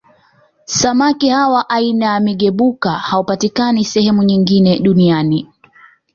[0.65, 5.47] Samaki hawa aina ya Migebuka hawapatikani sehemu nyingine Duniani